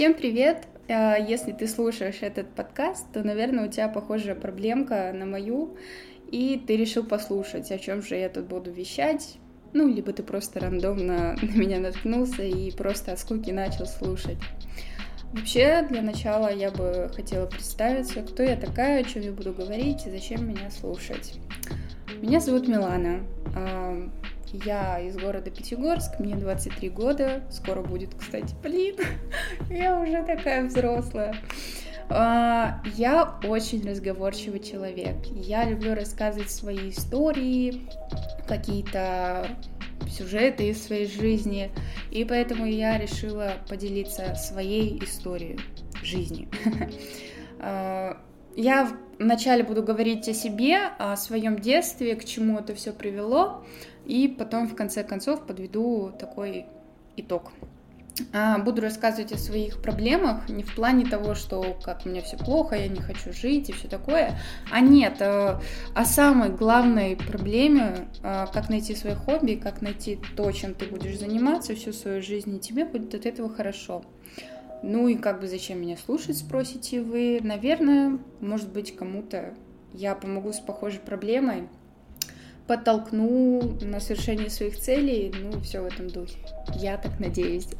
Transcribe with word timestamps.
Всем 0.00 0.14
привет! 0.14 0.66
Э, 0.88 1.16
если 1.28 1.52
ты 1.52 1.66
слушаешь 1.66 2.22
этот 2.22 2.48
подкаст, 2.54 3.04
то, 3.12 3.22
наверное, 3.22 3.66
у 3.66 3.70
тебя 3.70 3.86
похожая 3.86 4.34
проблемка 4.34 5.12
на 5.12 5.26
мою, 5.26 5.76
и 6.32 6.58
ты 6.66 6.78
решил 6.78 7.04
послушать, 7.04 7.70
о 7.70 7.76
чем 7.76 8.00
же 8.00 8.16
я 8.16 8.30
тут 8.30 8.46
буду 8.46 8.70
вещать. 8.70 9.36
Ну, 9.74 9.86
либо 9.86 10.14
ты 10.14 10.22
просто 10.22 10.58
рандомно 10.58 11.36
на 11.42 11.54
меня 11.54 11.80
наткнулся 11.80 12.42
и 12.42 12.70
просто 12.70 13.12
от 13.12 13.18
скуки 13.18 13.50
начал 13.50 13.84
слушать. 13.84 14.38
Вообще, 15.34 15.86
для 15.90 16.00
начала 16.00 16.50
я 16.50 16.70
бы 16.70 17.10
хотела 17.14 17.44
представиться, 17.44 18.22
кто 18.22 18.42
я 18.42 18.56
такая, 18.56 19.02
о 19.02 19.04
чем 19.04 19.20
я 19.20 19.32
буду 19.32 19.52
говорить 19.52 20.06
и 20.06 20.10
зачем 20.10 20.48
меня 20.48 20.70
слушать. 20.70 21.34
Меня 22.22 22.40
зовут 22.40 22.68
Милана. 22.68 23.20
Я 24.52 24.98
из 25.00 25.16
города 25.16 25.50
Пятигорск, 25.50 26.18
мне 26.18 26.34
23 26.34 26.90
года, 26.90 27.42
скоро 27.50 27.82
будет, 27.82 28.14
кстати, 28.14 28.54
блин, 28.62 28.96
я 29.70 30.00
уже 30.00 30.22
такая 30.24 30.66
взрослая. 30.66 31.36
А, 32.08 32.82
я 32.96 33.38
очень 33.44 33.88
разговорчивый 33.88 34.58
человек. 34.58 35.24
Я 35.26 35.64
люблю 35.64 35.94
рассказывать 35.94 36.50
свои 36.50 36.90
истории, 36.90 37.86
какие-то 38.48 39.46
сюжеты 40.10 40.70
из 40.70 40.84
своей 40.84 41.06
жизни, 41.06 41.70
и 42.10 42.24
поэтому 42.24 42.66
я 42.66 42.98
решила 42.98 43.52
поделиться 43.68 44.34
своей 44.34 45.02
историей 45.02 45.60
жизни. 46.02 46.48
А, 47.62 48.16
я 48.56 48.90
вначале 49.18 49.62
буду 49.62 49.82
говорить 49.82 50.26
о 50.28 50.32
себе, 50.32 50.78
о 50.98 51.14
своем 51.16 51.58
детстве, 51.58 52.16
к 52.16 52.24
чему 52.24 52.58
это 52.58 52.74
все 52.74 52.90
привело, 52.90 53.64
и 54.10 54.26
потом 54.26 54.66
в 54.66 54.74
конце 54.74 55.04
концов 55.04 55.46
подведу 55.46 56.12
такой 56.18 56.66
итог. 57.16 57.52
А, 58.32 58.58
буду 58.58 58.82
рассказывать 58.82 59.32
о 59.32 59.38
своих 59.38 59.80
проблемах 59.80 60.48
не 60.48 60.64
в 60.64 60.74
плане 60.74 61.06
того, 61.06 61.36
что 61.36 61.78
как 61.82 62.04
меня 62.04 62.20
все 62.20 62.36
плохо, 62.36 62.74
я 62.74 62.88
не 62.88 63.00
хочу 63.00 63.32
жить 63.32 63.70
и 63.70 63.72
все 63.72 63.86
такое, 63.86 64.36
а 64.70 64.80
нет, 64.80 65.22
а, 65.22 65.60
о 65.94 66.04
самой 66.04 66.50
главной 66.50 67.16
проблеме, 67.16 68.08
а, 68.22 68.46
как 68.48 68.68
найти 68.68 68.96
свое 68.96 69.14
хобби, 69.14 69.54
как 69.54 69.80
найти 69.80 70.18
то, 70.36 70.50
чем 70.50 70.74
ты 70.74 70.86
будешь 70.86 71.18
заниматься 71.18 71.76
всю 71.76 71.92
свою 71.92 72.20
жизнь, 72.20 72.56
и 72.56 72.60
тебе 72.60 72.84
будет 72.84 73.14
от 73.14 73.26
этого 73.26 73.48
хорошо. 73.48 74.02
Ну 74.82 75.06
и 75.06 75.14
как 75.14 75.40
бы 75.40 75.46
зачем 75.46 75.80
меня 75.80 75.96
слушать, 75.96 76.36
спросите 76.36 77.00
вы. 77.00 77.38
Наверное, 77.42 78.18
может 78.40 78.72
быть, 78.72 78.96
кому-то 78.96 79.54
я 79.92 80.14
помогу 80.16 80.52
с 80.52 80.58
похожей 80.58 81.00
проблемой, 81.00 81.68
подтолкну 82.70 83.78
на 83.80 83.98
совершение 83.98 84.48
своих 84.48 84.78
целей, 84.78 85.34
ну, 85.36 85.60
все 85.60 85.80
в 85.80 85.86
этом 85.86 86.06
духе. 86.06 86.36
Я 86.76 86.98
так 86.98 87.18
надеюсь. 87.18 87.66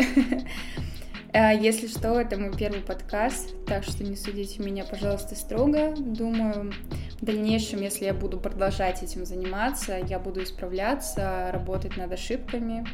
А 1.33 1.53
если 1.53 1.87
что, 1.87 2.21
это 2.21 2.37
мой 2.37 2.51
первый 2.53 2.81
подкаст, 2.81 3.55
так 3.65 3.85
что 3.85 4.03
не 4.03 4.17
судите 4.17 4.61
меня, 4.61 4.85
пожалуйста, 4.85 5.37
строго. 5.37 5.95
Думаю, 5.97 6.73
в 7.21 7.25
дальнейшем, 7.25 7.83
если 7.83 8.07
я 8.07 8.15
буду 8.15 8.41
продолжать 8.41 9.05
этим 9.05 9.25
заниматься, 9.25 9.97
я 9.97 10.19
буду 10.19 10.43
исправляться, 10.43 11.51
работать 11.53 11.97
над 11.97 12.11
ошибками. 12.11 12.85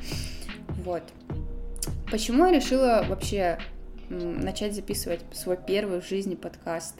Вот. 0.84 1.02
Почему 2.10 2.44
я 2.44 2.52
решила 2.52 3.06
вообще 3.08 3.58
начать 4.10 4.74
записывать 4.74 5.22
свой 5.32 5.56
первый 5.56 6.02
в 6.02 6.06
жизни 6.06 6.34
подкаст? 6.34 6.96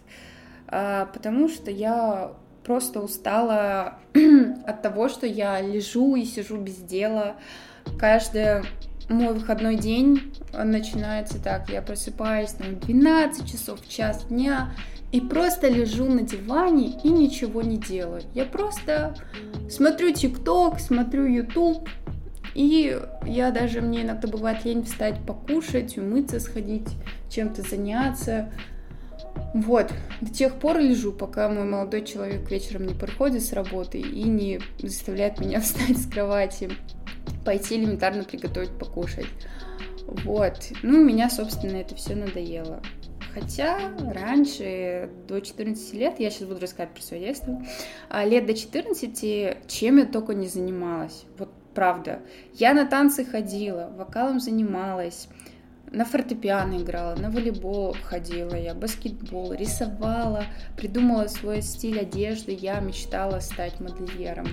А, 0.69 1.05
потому 1.13 1.51
что 1.51 1.71
я 1.71 2.33
просто 2.67 3.01
устала 3.01 3.95
от 4.67 4.83
того, 4.83 5.09
что 5.09 5.27
я 5.27 5.61
лежу 5.61 6.17
и 6.17 6.25
сижу 6.25 6.57
без 6.57 6.77
дела. 6.77 7.37
Каждый 7.99 8.63
мой 9.09 9.33
выходной 9.33 9.77
день 9.77 10.35
начинается 10.53 11.41
так. 11.41 11.71
Я 11.71 11.81
просыпаюсь 11.81 12.59
на 12.59 12.73
12 12.73 13.51
часов, 13.51 13.81
в 13.81 13.89
час 13.89 14.25
дня 14.25 14.73
и 15.13 15.21
просто 15.21 15.69
лежу 15.69 16.07
на 16.07 16.23
диване 16.23 16.99
и 17.05 17.09
ничего 17.09 17.63
не 17.63 17.79
делаю. 17.79 18.23
Я 18.35 18.45
просто 18.45 19.15
смотрю 19.71 20.13
ТикТок, 20.13 20.81
смотрю 20.81 21.25
Ютуб, 21.25 21.89
и 22.55 23.01
я 23.25 23.53
даже, 23.53 23.81
мне 23.81 24.03
иногда 24.03 24.27
бывает 24.27 24.65
лень 24.65 24.83
встать 24.83 25.25
покушать, 25.25 25.97
умыться, 25.99 26.41
сходить, 26.41 26.89
чем-то 27.31 27.63
заняться. 27.63 28.51
Вот, 29.57 29.91
до 30.21 30.31
тех 30.31 30.57
пор 30.57 30.79
лежу, 30.79 31.13
пока 31.13 31.49
мой 31.49 31.65
молодой 31.65 32.05
человек 32.05 32.51
вечером 32.51 32.87
не 32.87 32.93
приходит 32.93 33.43
с 33.43 33.55
работы 33.55 33.99
и 33.99 34.25
не 34.25 34.61
заставляет 34.83 35.41
меня 35.41 35.61
встать 35.63 35.97
с 35.97 36.07
кровати, 36.07 36.71
пойти 37.43 37.77
элементарно 37.77 38.25
приготовить 38.25 38.79
покушать. 38.79 39.25
Вот, 40.07 40.59
ну, 40.83 41.03
меня, 41.03 41.31
собственно, 41.31 41.77
это 41.77 41.95
все 41.95 42.15
надоело. 42.15 42.83
Хотя 43.33 43.79
раньше, 44.13 45.09
до 45.27 45.41
14 45.41 45.95
лет, 45.95 46.21
я 46.21 46.29
сейчас 46.29 46.49
буду 46.49 46.61
рассказывать 46.61 46.95
про 46.95 47.03
свое 47.03 47.25
детство, 47.25 47.63
а 48.11 48.27
лет 48.27 48.45
до 48.45 48.53
14, 48.53 49.69
чем 49.69 49.97
я 49.97 50.05
только 50.05 50.35
не 50.35 50.49
занималась. 50.49 51.25
Вот 51.39 51.49
правда. 51.75 52.21
Я 52.53 52.75
на 52.75 52.85
танцы 52.85 53.25
ходила, 53.25 53.91
вокалом 53.97 54.39
занималась, 54.39 55.29
на 55.97 56.05
фортепиано 56.05 56.77
играла, 56.77 57.17
на 57.17 57.31
волейбол 57.31 57.97
ходила 58.05 58.55
я, 58.55 58.75
баскетбол, 58.75 59.55
рисовала, 59.55 60.45
придумала 60.77 61.27
свой 61.27 61.63
стиль 61.63 61.99
одежды, 61.99 62.53
я 62.53 62.81
мечтала 62.81 63.41
стать 63.41 63.81
модельером. 63.81 64.47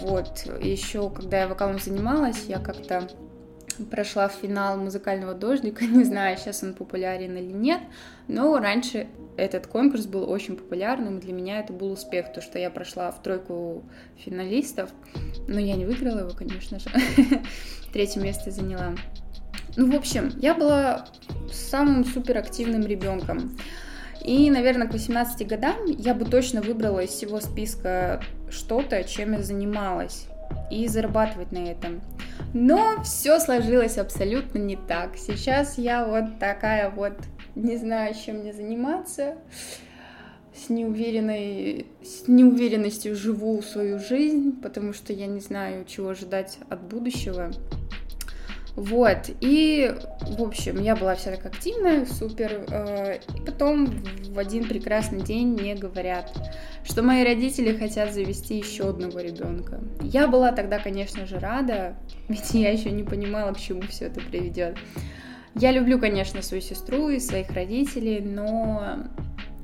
Вот, 0.00 0.46
еще 0.62 1.10
когда 1.10 1.40
я 1.42 1.46
вокалом 1.46 1.78
занималась, 1.78 2.46
я 2.48 2.58
как-то 2.58 3.06
прошла 3.90 4.28
в 4.28 4.32
финал 4.32 4.78
музыкального 4.78 5.34
дождика, 5.34 5.84
не 5.86 6.04
знаю, 6.04 6.38
сейчас 6.38 6.62
он 6.62 6.72
популярен 6.72 7.36
или 7.36 7.52
нет, 7.52 7.82
но 8.26 8.58
раньше 8.58 9.08
этот 9.36 9.66
конкурс 9.66 10.06
был 10.06 10.30
очень 10.30 10.56
популярным, 10.56 11.18
и 11.18 11.20
для 11.20 11.34
меня 11.34 11.60
это 11.60 11.74
был 11.74 11.92
успех, 11.92 12.32
то, 12.32 12.40
что 12.40 12.58
я 12.58 12.70
прошла 12.70 13.10
в 13.10 13.22
тройку 13.22 13.84
финалистов, 14.16 14.88
но 15.48 15.60
я 15.60 15.76
не 15.76 15.84
выиграла 15.84 16.20
его, 16.20 16.30
конечно 16.30 16.78
же, 16.78 16.88
третье 17.92 18.20
место 18.22 18.50
заняла. 18.50 18.94
Ну, 19.76 19.90
в 19.90 19.96
общем, 19.96 20.32
я 20.40 20.54
была 20.54 21.06
самым 21.52 22.04
суперактивным 22.04 22.82
ребенком. 22.82 23.56
И, 24.24 24.50
наверное, 24.50 24.86
к 24.86 24.92
18 24.92 25.46
годам 25.46 25.76
я 25.86 26.14
бы 26.14 26.24
точно 26.24 26.62
выбрала 26.62 27.00
из 27.00 27.10
всего 27.10 27.40
списка 27.40 28.22
что-то, 28.48 29.04
чем 29.04 29.32
я 29.32 29.42
занималась, 29.42 30.28
и 30.70 30.88
зарабатывать 30.88 31.52
на 31.52 31.58
этом. 31.58 32.00
Но 32.54 33.02
все 33.02 33.38
сложилось 33.38 33.98
абсолютно 33.98 34.58
не 34.58 34.76
так. 34.76 35.16
Сейчас 35.16 35.76
я 35.76 36.06
вот 36.06 36.38
такая 36.38 36.88
вот, 36.90 37.14
не 37.54 37.76
знаю, 37.76 38.14
чем 38.14 38.38
мне 38.38 38.52
заниматься, 38.52 39.36
с, 40.54 40.70
неуверенной, 40.70 41.86
с 42.02 42.28
неуверенностью 42.28 43.16
живу 43.16 43.60
свою 43.60 43.98
жизнь, 43.98 44.52
потому 44.62 44.92
что 44.92 45.12
я 45.12 45.26
не 45.26 45.40
знаю, 45.40 45.84
чего 45.84 46.10
ожидать 46.10 46.58
от 46.70 46.80
будущего. 46.82 47.50
Вот, 48.76 49.30
и, 49.40 49.94
в 50.20 50.42
общем, 50.42 50.82
я 50.82 50.96
была 50.96 51.14
вся 51.14 51.30
так 51.30 51.46
активная, 51.46 52.06
супер, 52.06 52.64
э, 52.68 53.18
и 53.36 53.40
потом 53.40 53.86
в 53.86 54.38
один 54.38 54.66
прекрасный 54.68 55.20
день 55.22 55.48
мне 55.48 55.76
говорят, 55.76 56.36
что 56.82 57.04
мои 57.04 57.22
родители 57.22 57.76
хотят 57.76 58.12
завести 58.12 58.56
еще 58.56 58.88
одного 58.88 59.20
ребенка. 59.20 59.80
Я 60.00 60.26
была 60.26 60.50
тогда, 60.50 60.80
конечно 60.80 61.24
же, 61.24 61.38
рада, 61.38 61.96
ведь 62.28 62.52
я 62.54 62.72
еще 62.72 62.90
не 62.90 63.04
понимала, 63.04 63.52
к 63.52 63.60
чему 63.60 63.82
все 63.82 64.06
это 64.06 64.20
приведет. 64.20 64.76
Я 65.54 65.70
люблю, 65.70 66.00
конечно, 66.00 66.42
свою 66.42 66.60
сестру 66.60 67.10
и 67.10 67.20
своих 67.20 67.52
родителей, 67.52 68.20
но 68.20 68.96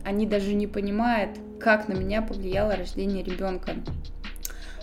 они 0.04 0.24
даже 0.24 0.54
не 0.54 0.68
понимают, 0.68 1.36
как 1.58 1.88
на 1.88 1.94
меня 1.94 2.22
повлияло 2.22 2.76
рождение 2.76 3.24
ребенка. 3.24 3.72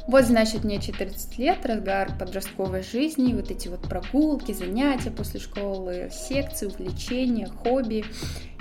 Вот, 0.08 0.24
значит, 0.24 0.64
мне 0.64 0.80
14 0.80 1.38
лет, 1.38 1.66
разгар 1.66 2.10
подростковой 2.18 2.82
жизни, 2.82 3.34
вот 3.34 3.52
эти 3.52 3.68
вот 3.68 3.82
прогулки, 3.82 4.54
занятия 4.54 5.12
после 5.12 5.42
школы, 5.42 6.10
секции, 6.12 6.68
увлечения, 6.68 7.48
хобби. 7.48 8.06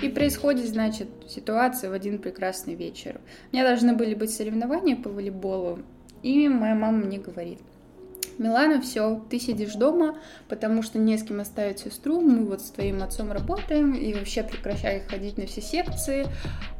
И 0.01 0.09
происходит, 0.09 0.67
значит, 0.67 1.07
ситуация 1.29 1.89
в 1.89 1.93
один 1.93 2.19
прекрасный 2.19 2.75
вечер. 2.75 3.21
У 3.51 3.55
меня 3.55 3.65
должны 3.65 3.93
были 3.93 4.13
быть 4.13 4.31
соревнования 4.31 4.97
по 4.97 5.09
волейболу, 5.09 5.79
и 6.21 6.49
моя 6.49 6.75
мама 6.75 6.97
мне 6.97 7.17
говорит– 7.17 7.59
Милана, 8.37 8.81
все, 8.81 9.21
ты 9.29 9.39
сидишь 9.39 9.73
дома, 9.73 10.17
потому 10.47 10.83
что 10.83 10.99
не 10.99 11.17
с 11.17 11.23
кем 11.23 11.39
оставить 11.39 11.79
сестру, 11.79 12.21
мы 12.21 12.45
вот 12.45 12.61
с 12.61 12.69
твоим 12.69 13.01
отцом 13.01 13.31
работаем, 13.31 13.93
и 13.93 14.13
вообще 14.13 14.43
прекращай 14.43 15.01
ходить 15.01 15.37
на 15.37 15.47
все 15.47 15.61
секции, 15.61 16.27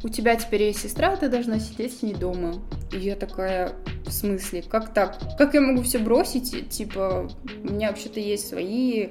у 0.03 0.09
тебя 0.09 0.35
теперь 0.35 0.63
есть 0.63 0.81
сестра, 0.81 1.15
ты 1.15 1.29
должна 1.29 1.59
сидеть 1.59 1.97
с 1.97 2.03
ней 2.03 2.13
дома. 2.13 2.55
И 2.91 2.97
я 2.97 3.15
такая, 3.15 3.73
в 4.05 4.11
смысле, 4.11 4.61
как 4.61 4.93
так? 4.93 5.17
Как 5.37 5.53
я 5.53 5.61
могу 5.61 5.81
все 5.81 5.97
бросить? 5.97 6.69
Типа, 6.69 7.29
у 7.63 7.67
меня 7.67 7.89
вообще-то 7.89 8.19
есть 8.19 8.47
свои, 8.47 9.09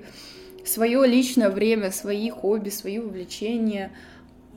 свое 0.65 1.05
личное 1.07 1.51
время, 1.51 1.91
свои 1.91 2.31
хобби, 2.31 2.69
свои 2.69 2.99
увлечения. 2.99 3.91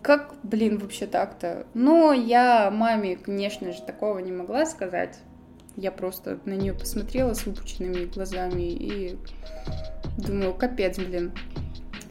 Как, 0.01 0.35
блин, 0.43 0.77
вообще 0.77 1.07
так-то? 1.07 1.65
Но 1.73 2.13
я 2.13 2.71
маме, 2.71 3.17
конечно 3.17 3.73
же, 3.73 3.81
такого 3.81 4.19
не 4.19 4.31
могла 4.31 4.65
сказать. 4.65 5.17
Я 5.75 5.91
просто 5.91 6.39
на 6.45 6.53
нее 6.53 6.73
посмотрела 6.73 7.33
с 7.33 7.45
выпученными 7.45 8.05
глазами 8.05 8.71
и 8.71 9.17
думаю, 10.17 10.53
капец, 10.53 10.97
блин. 10.97 11.31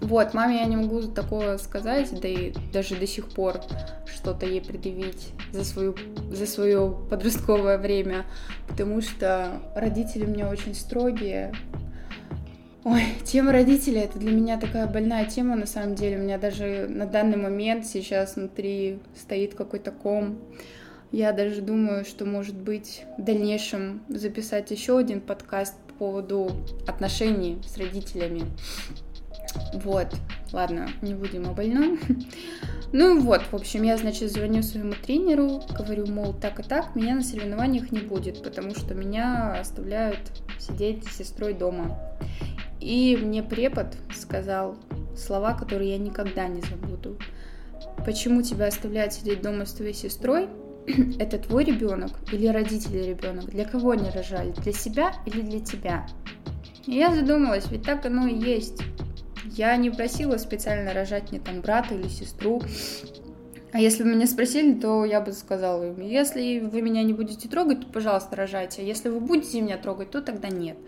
Вот, 0.00 0.32
маме 0.32 0.58
я 0.58 0.64
не 0.66 0.76
могу 0.76 1.02
такого 1.02 1.56
сказать, 1.56 2.08
да 2.20 2.28
и 2.28 2.52
даже 2.72 2.94
до 2.94 3.06
сих 3.06 3.28
пор 3.30 3.60
что-то 4.06 4.46
ей 4.46 4.60
предъявить 4.60 5.32
за, 5.52 5.64
свою, 5.64 5.96
за 6.30 6.46
свое 6.46 6.96
подростковое 7.10 7.78
время, 7.78 8.24
потому 8.68 9.00
что 9.02 9.60
родители 9.74 10.24
у 10.24 10.28
меня 10.28 10.48
очень 10.48 10.74
строгие. 10.74 11.52
Ой, 12.84 13.02
тема 13.24 13.52
родителей 13.52 14.02
это 14.02 14.18
для 14.20 14.30
меня 14.30 14.58
такая 14.58 14.86
больная 14.86 15.26
тема, 15.26 15.56
на 15.56 15.66
самом 15.66 15.96
деле. 15.96 16.16
У 16.16 16.22
меня 16.22 16.38
даже 16.38 16.86
на 16.88 17.06
данный 17.06 17.36
момент 17.36 17.84
сейчас 17.84 18.36
внутри 18.36 19.00
стоит 19.16 19.54
какой-то 19.54 19.90
ком. 19.90 20.38
Я 21.10 21.32
даже 21.32 21.62
думаю, 21.62 22.04
что, 22.04 22.26
может 22.26 22.54
быть, 22.54 23.04
в 23.16 23.22
дальнейшем 23.22 24.02
записать 24.08 24.70
еще 24.70 24.98
один 24.98 25.20
подкаст 25.20 25.74
по 25.88 25.94
поводу 25.94 26.50
отношений 26.86 27.58
с 27.66 27.78
родителями. 27.78 28.42
Вот, 29.72 30.08
ладно, 30.52 30.90
не 31.00 31.14
будем 31.14 31.48
о 31.48 31.52
больном. 31.52 31.98
Ну 32.90 33.20
вот, 33.20 33.42
в 33.42 33.54
общем, 33.54 33.82
я, 33.82 33.98
значит, 33.98 34.32
звоню 34.32 34.62
своему 34.62 34.94
тренеру, 34.94 35.60
говорю, 35.76 36.06
мол, 36.06 36.32
так 36.32 36.58
и 36.58 36.62
так, 36.62 36.96
меня 36.96 37.16
на 37.16 37.22
соревнованиях 37.22 37.92
не 37.92 37.98
будет, 37.98 38.42
потому 38.42 38.70
что 38.74 38.94
меня 38.94 39.60
оставляют 39.60 40.18
сидеть 40.58 41.04
с 41.04 41.18
сестрой 41.18 41.52
дома. 41.52 41.98
И 42.80 43.14
мне 43.20 43.42
препод 43.42 43.88
сказал 44.14 44.76
слова, 45.14 45.52
которые 45.52 45.90
я 45.90 45.98
никогда 45.98 46.48
не 46.48 46.62
забуду. 46.62 47.18
Почему 48.06 48.40
тебя 48.40 48.68
оставляют 48.68 49.12
сидеть 49.12 49.42
дома 49.42 49.66
с 49.66 49.74
твоей 49.74 49.92
сестрой? 49.92 50.48
Это 51.18 51.38
твой 51.38 51.64
ребенок 51.64 52.12
или 52.32 52.46
родители 52.46 52.98
ребенок? 52.98 53.46
Для 53.46 53.64
кого 53.64 53.90
они 53.90 54.10
рожали? 54.10 54.52
Для 54.52 54.72
себя 54.72 55.12
или 55.26 55.40
для 55.40 55.60
тебя? 55.60 56.06
И 56.86 56.96
я 56.96 57.14
задумалась, 57.14 57.70
ведь 57.70 57.82
так 57.82 58.06
оно 58.06 58.26
и 58.26 58.34
есть. 58.34 58.80
Я 59.44 59.76
не 59.76 59.90
просила 59.90 60.36
специально 60.38 60.92
рожать 60.92 61.30
мне 61.30 61.40
там 61.40 61.60
брата 61.60 61.94
или 61.94 62.08
сестру. 62.08 62.62
А 63.72 63.80
если 63.80 64.02
бы 64.02 64.10
меня 64.10 64.26
спросили, 64.26 64.74
то 64.74 65.04
я 65.04 65.20
бы 65.20 65.32
сказала 65.32 65.92
им, 65.92 66.00
если 66.00 66.60
вы 66.60 66.80
меня 66.80 67.02
не 67.02 67.12
будете 67.12 67.48
трогать, 67.48 67.80
то, 67.80 67.86
пожалуйста, 67.86 68.34
рожайте. 68.36 68.80
А 68.80 68.84
если 68.84 69.10
вы 69.10 69.20
будете 69.20 69.60
меня 69.60 69.76
трогать, 69.76 70.10
то 70.10 70.22
тогда 70.22 70.48
нет. 70.48 70.78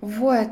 Вот. 0.00 0.48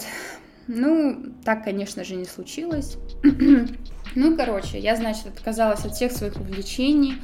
Ну, 0.69 1.33
так, 1.45 1.65
конечно 1.65 2.05
же, 2.05 2.15
не 2.15 2.25
случилось. 2.25 2.99
ну, 4.15 4.37
короче, 4.37 4.79
я, 4.79 4.97
значит, 4.97 5.27
отказалась 5.27 5.85
от 5.85 5.95
всех 5.95 6.13
своих 6.13 6.37
увлечений, 6.37 7.15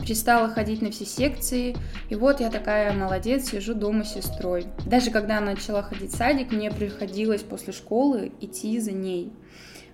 перестала 0.00 0.48
ходить 0.48 0.82
на 0.82 0.90
все 0.90 1.04
секции, 1.04 1.76
и 2.08 2.14
вот 2.14 2.40
я 2.40 2.50
такая 2.50 2.92
молодец, 2.92 3.50
сижу 3.50 3.74
дома 3.74 4.04
с 4.04 4.14
сестрой. 4.14 4.66
Даже 4.86 5.10
когда 5.10 5.38
она 5.38 5.52
начала 5.52 5.82
ходить 5.82 6.12
в 6.12 6.16
садик, 6.16 6.52
мне 6.52 6.70
приходилось 6.70 7.42
после 7.42 7.72
школы 7.72 8.32
идти 8.40 8.78
за 8.80 8.92
ней. 8.92 9.32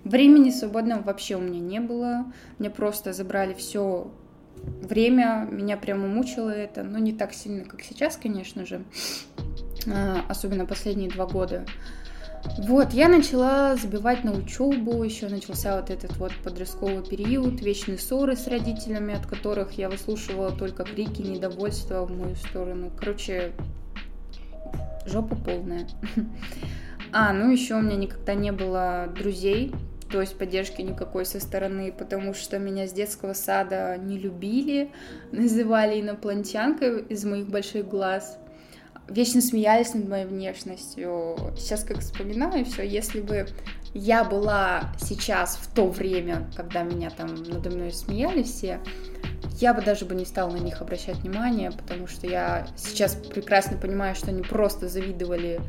Времени 0.03 0.51
свободного 0.51 1.01
вообще 1.01 1.35
у 1.35 1.41
меня 1.41 1.59
не 1.59 1.79
было, 1.79 2.31
мне 2.59 2.69
просто 2.69 3.13
забрали 3.13 3.53
все 3.53 4.11
время, 4.63 5.47
меня 5.51 5.77
прямо 5.77 6.07
мучило 6.07 6.49
это, 6.49 6.83
но 6.83 6.97
не 6.97 7.13
так 7.13 7.33
сильно, 7.33 7.65
как 7.65 7.81
сейчас, 7.81 8.17
конечно 8.17 8.65
же, 8.65 8.83
а, 9.87 10.21
особенно 10.29 10.65
последние 10.65 11.09
два 11.09 11.25
года. 11.25 11.65
Вот, 12.59 12.93
я 12.93 13.07
начала 13.07 13.75
забивать 13.75 14.23
на 14.23 14.31
учебу, 14.31 15.03
еще 15.03 15.27
начался 15.27 15.79
вот 15.79 15.89
этот 15.89 16.17
вот 16.17 16.31
подростковый 16.43 17.03
период, 17.03 17.61
вечные 17.61 17.97
ссоры 17.97 18.35
с 18.35 18.47
родителями, 18.47 19.13
от 19.13 19.25
которых 19.25 19.73
я 19.73 19.89
выслушивала 19.89 20.51
только 20.51 20.83
крики, 20.83 21.21
недовольства 21.21 22.05
в 22.05 22.17
мою 22.17 22.35
сторону. 22.35 22.91
Короче, 22.97 23.53
жопа 25.05 25.35
полная. 25.35 25.87
А, 27.13 27.31
ну 27.31 27.49
еще 27.49 27.75
у 27.75 27.81
меня 27.81 27.95
никогда 27.95 28.33
не 28.33 28.51
было 28.51 29.07
друзей, 29.17 29.73
то 30.11 30.19
есть 30.19 30.37
поддержки 30.37 30.81
никакой 30.81 31.25
со 31.25 31.39
стороны, 31.39 31.93
потому 31.97 32.33
что 32.33 32.59
меня 32.59 32.85
с 32.85 32.91
детского 32.91 33.31
сада 33.31 33.97
не 33.97 34.17
любили, 34.17 34.91
называли 35.31 36.01
инопланетянкой 36.01 37.03
из 37.03 37.23
моих 37.23 37.47
больших 37.47 37.87
глаз 37.87 38.37
вечно 39.09 39.41
смеялись 39.41 39.93
над 39.93 40.07
моей 40.07 40.25
внешностью. 40.25 41.35
Сейчас 41.57 41.83
как 41.83 41.99
вспоминаю 41.99 42.65
все, 42.65 42.83
если 42.83 43.21
бы 43.21 43.47
я 43.93 44.23
была 44.23 44.93
сейчас 44.99 45.57
в 45.57 45.73
то 45.73 45.87
время, 45.87 46.49
когда 46.55 46.83
меня 46.83 47.09
там 47.09 47.35
надо 47.35 47.69
мной 47.69 47.91
смеялись 47.91 48.51
все, 48.51 48.79
я 49.59 49.73
бы 49.73 49.81
даже 49.81 50.05
бы 50.05 50.15
не 50.15 50.25
стала 50.25 50.51
на 50.51 50.57
них 50.57 50.81
обращать 50.81 51.17
внимание, 51.17 51.71
потому 51.71 52.07
что 52.07 52.27
я 52.27 52.67
сейчас 52.75 53.15
прекрасно 53.15 53.77
понимаю, 53.77 54.15
что 54.15 54.29
они 54.29 54.43
просто 54.43 54.87
завидовали 54.87 55.59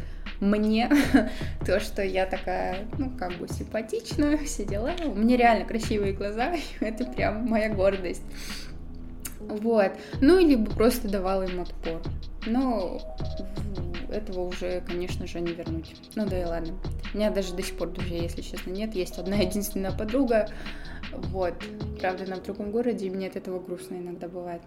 мне 0.41 0.91
то, 1.67 1.81
что 1.81 2.03
я 2.03 2.27
такая, 2.27 2.87
ну, 2.99 3.11
как 3.19 3.39
бы 3.39 3.49
симпатичная, 3.49 4.37
все 4.45 4.65
дела. 4.65 4.93
У 5.05 5.15
меня 5.15 5.37
реально 5.37 5.65
красивые 5.65 6.13
глаза, 6.13 6.55
это 6.81 7.05
прям 7.05 7.47
моя 7.47 7.73
гордость. 7.73 8.23
Вот. 9.41 9.93
Ну, 10.21 10.39
или 10.39 10.57
бы 10.57 10.71
просто 10.71 11.09
давала 11.09 11.45
им 11.45 11.61
отпор. 11.61 12.03
Но 12.49 12.99
этого 14.11 14.47
уже, 14.47 14.81
конечно 14.81 15.27
же, 15.27 15.41
не 15.41 15.53
вернуть. 15.53 15.95
Ну 16.15 16.27
да 16.27 16.41
и 16.41 16.45
ладно. 16.45 16.75
У 17.13 17.17
меня 17.17 17.31
даже 17.31 17.55
до 17.55 17.63
сих 17.63 17.77
пор 17.77 17.91
друзей, 17.91 18.23
если 18.23 18.41
честно, 18.41 18.71
нет. 18.71 18.95
Есть 18.95 19.19
одна 19.19 19.37
единственная 19.41 19.93
подруга. 19.93 20.49
Вот. 21.13 21.55
Правда, 22.01 22.25
она 22.25 22.37
в 22.37 22.43
другом 22.43 22.71
городе, 22.71 23.07
и 23.07 23.11
мне 23.11 23.29
от 23.29 23.37
этого 23.37 23.61
грустно 23.61 23.97
иногда 23.97 24.29
бывает. 24.29 24.63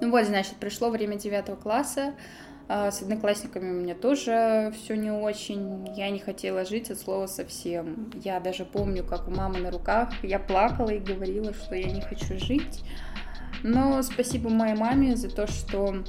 Ну 0.00 0.10
вот, 0.10 0.26
значит, 0.26 0.56
пришло 0.56 0.90
время 0.90 1.16
девятого 1.16 1.56
класса. 1.56 2.14
А, 2.66 2.90
с 2.90 3.02
одноклассниками 3.02 3.70
у 3.70 3.80
меня 3.80 3.94
тоже 3.94 4.72
все 4.76 4.96
не 4.96 5.10
очень. 5.10 5.88
Я 5.96 6.10
не 6.10 6.18
хотела 6.18 6.64
жить 6.64 6.90
от 6.90 6.98
слова 6.98 7.26
совсем. 7.26 8.10
Я 8.22 8.40
даже 8.40 8.64
помню, 8.64 9.04
как 9.04 9.28
у 9.28 9.30
мамы 9.30 9.58
на 9.58 9.70
руках 9.70 10.10
я 10.22 10.38
плакала 10.38 10.90
и 10.90 10.98
говорила, 10.98 11.52
что 11.52 11.74
я 11.74 11.90
не 11.90 12.00
хочу 12.00 12.38
жить. 12.38 12.82
Но 13.62 14.02
спасибо 14.02 14.50
моей 14.50 14.74
маме 14.74 15.16
за 15.16 15.30
то, 15.30 15.46
что 15.46 16.04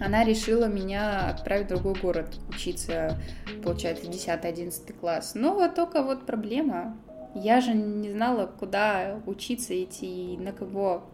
она 0.00 0.24
решила 0.24 0.66
меня 0.66 1.28
отправить 1.28 1.66
в 1.66 1.68
другой 1.68 1.94
город 1.94 2.36
учиться, 2.48 3.18
получается, 3.62 4.06
10-11 4.06 4.92
класс. 4.92 5.32
Но 5.34 5.54
вот 5.54 5.74
только 5.74 6.02
вот 6.02 6.26
проблема. 6.26 6.96
Я 7.34 7.60
же 7.60 7.74
не 7.74 8.10
знала, 8.10 8.46
куда 8.46 9.20
учиться 9.26 9.82
идти 9.82 10.34
и 10.34 10.36
на 10.38 10.52
кого. 10.52 11.04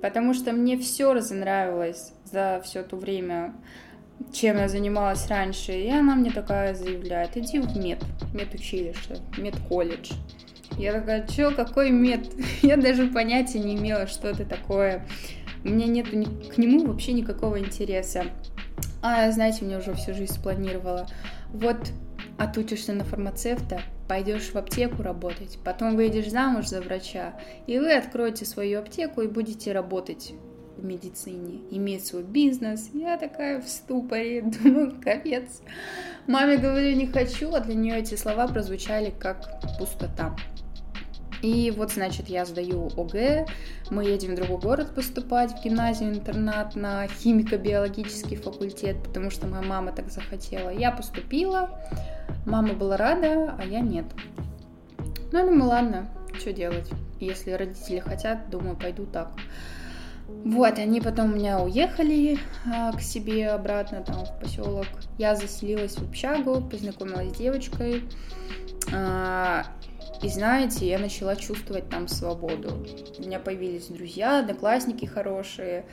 Потому 0.00 0.34
что 0.34 0.52
мне 0.52 0.78
все 0.78 1.12
разонравилось 1.12 2.12
за 2.24 2.60
все 2.64 2.82
то 2.82 2.96
время, 2.96 3.54
чем 4.32 4.58
я 4.58 4.68
занималась 4.68 5.26
раньше. 5.28 5.72
И 5.72 5.90
она 5.90 6.14
мне 6.14 6.30
такая 6.30 6.74
заявляет, 6.74 7.36
иди 7.36 7.58
в 7.58 7.76
мед, 7.76 8.04
медучилище, 8.34 9.16
медколледж. 9.38 10.12
Я 10.78 10.92
такая, 10.92 11.26
чё, 11.26 11.54
какой 11.54 11.90
мед? 11.90 12.26
Я 12.62 12.76
даже 12.76 13.06
понятия 13.06 13.58
не 13.58 13.76
имела, 13.76 14.06
что 14.06 14.28
это 14.28 14.44
такое. 14.44 15.06
У 15.66 15.68
меня 15.68 15.86
нет 15.86 16.08
к 16.08 16.58
нему 16.58 16.86
вообще 16.86 17.12
никакого 17.12 17.58
интереса. 17.58 18.26
А, 19.02 19.28
знаете, 19.32 19.64
мне 19.64 19.78
уже 19.78 19.94
всю 19.94 20.14
жизнь 20.14 20.32
спланировала. 20.32 21.08
Вот 21.52 21.90
отучишься 22.38 22.92
на 22.92 23.02
фармацевта, 23.02 23.80
пойдешь 24.06 24.52
в 24.52 24.56
аптеку 24.56 25.02
работать, 25.02 25.58
потом 25.64 25.96
выйдешь 25.96 26.30
замуж 26.30 26.66
за 26.68 26.80
врача, 26.80 27.34
и 27.66 27.80
вы 27.80 27.94
откроете 27.94 28.44
свою 28.44 28.78
аптеку 28.78 29.22
и 29.22 29.26
будете 29.26 29.72
работать 29.72 30.34
в 30.76 30.84
медицине, 30.84 31.62
иметь 31.72 32.06
свой 32.06 32.22
бизнес. 32.22 32.90
Я 32.92 33.16
такая 33.16 33.60
в 33.60 33.68
ступоре, 33.68 34.42
думаю, 34.62 34.94
капец. 35.02 35.62
Маме 36.28 36.58
говорю, 36.58 36.94
не 36.94 37.08
хочу, 37.08 37.52
а 37.52 37.60
для 37.60 37.74
нее 37.74 37.98
эти 37.98 38.14
слова 38.14 38.46
прозвучали 38.46 39.12
как 39.18 39.60
пустота. 39.78 40.36
И 41.46 41.70
вот, 41.70 41.92
значит, 41.92 42.28
я 42.28 42.44
сдаю 42.44 42.90
ОГЭ, 42.96 43.46
мы 43.90 44.04
едем 44.04 44.32
в 44.32 44.34
другой 44.34 44.58
город 44.58 44.92
поступать, 44.96 45.52
в 45.52 45.62
гимназию-интернат 45.62 46.74
на 46.74 47.06
химико-биологический 47.06 48.34
факультет, 48.34 49.00
потому 49.04 49.30
что 49.30 49.46
моя 49.46 49.62
мама 49.62 49.92
так 49.92 50.10
захотела. 50.10 50.70
Я 50.70 50.90
поступила, 50.90 51.80
мама 52.46 52.74
была 52.74 52.96
рада, 52.96 53.54
а 53.56 53.64
я 53.64 53.78
нет. 53.78 54.06
Ну, 55.30 55.38
я 55.38 55.46
думаю, 55.46 55.68
ладно, 55.68 56.08
что 56.36 56.52
делать? 56.52 56.90
Если 57.20 57.52
родители 57.52 58.00
хотят, 58.00 58.50
думаю, 58.50 58.76
пойду 58.76 59.06
так. 59.06 59.30
Вот, 60.26 60.80
они 60.80 61.00
потом 61.00 61.32
у 61.32 61.36
меня 61.36 61.60
уехали 61.60 62.40
а, 62.68 62.90
к 62.90 63.00
себе 63.00 63.50
обратно, 63.50 64.02
там, 64.02 64.24
в 64.24 64.40
поселок. 64.40 64.86
Я 65.16 65.36
заселилась 65.36 65.94
в 65.94 66.08
общагу, 66.08 66.60
познакомилась 66.60 67.32
с 67.32 67.36
девочкой. 67.36 68.02
А, 68.92 69.64
и 70.22 70.28
знаете, 70.28 70.88
я 70.88 70.98
начала 70.98 71.36
чувствовать 71.36 71.88
там 71.90 72.08
свободу. 72.08 72.84
У 73.18 73.22
меня 73.22 73.38
появились 73.38 73.88
друзья, 73.88 74.40
одноклассники 74.40 75.04
хорошие. 75.04 75.84